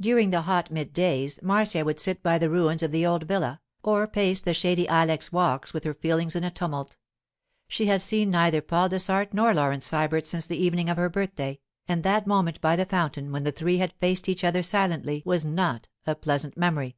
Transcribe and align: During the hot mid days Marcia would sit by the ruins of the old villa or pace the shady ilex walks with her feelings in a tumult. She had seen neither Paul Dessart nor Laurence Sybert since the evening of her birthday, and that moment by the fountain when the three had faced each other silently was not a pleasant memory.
During 0.00 0.30
the 0.30 0.40
hot 0.40 0.70
mid 0.70 0.94
days 0.94 1.38
Marcia 1.42 1.84
would 1.84 2.00
sit 2.00 2.22
by 2.22 2.38
the 2.38 2.48
ruins 2.48 2.82
of 2.82 2.92
the 2.92 3.04
old 3.04 3.24
villa 3.24 3.60
or 3.82 4.06
pace 4.06 4.40
the 4.40 4.54
shady 4.54 4.86
ilex 4.88 5.32
walks 5.32 5.74
with 5.74 5.84
her 5.84 5.92
feelings 5.92 6.34
in 6.34 6.44
a 6.44 6.50
tumult. 6.50 6.96
She 7.68 7.84
had 7.84 8.00
seen 8.00 8.30
neither 8.30 8.62
Paul 8.62 8.88
Dessart 8.88 9.34
nor 9.34 9.52
Laurence 9.52 9.86
Sybert 9.86 10.26
since 10.26 10.46
the 10.46 10.56
evening 10.56 10.88
of 10.88 10.96
her 10.96 11.10
birthday, 11.10 11.60
and 11.86 12.02
that 12.04 12.26
moment 12.26 12.58
by 12.62 12.74
the 12.74 12.86
fountain 12.86 13.32
when 13.32 13.44
the 13.44 13.52
three 13.52 13.76
had 13.76 13.92
faced 14.00 14.30
each 14.30 14.44
other 14.44 14.62
silently 14.62 15.20
was 15.26 15.44
not 15.44 15.88
a 16.06 16.14
pleasant 16.14 16.56
memory. 16.56 16.96